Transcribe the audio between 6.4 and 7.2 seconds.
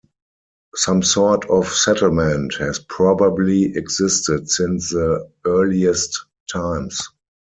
times.